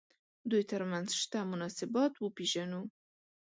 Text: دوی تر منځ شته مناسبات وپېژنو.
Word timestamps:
دوی 0.49 0.63
تر 0.71 0.81
منځ 0.91 1.07
شته 1.21 1.37
مناسبات 1.51 2.13
وپېژنو. 2.17 2.81